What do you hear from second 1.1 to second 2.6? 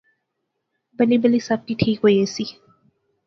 بلی سب کی ٹھیک ہوئی ایسی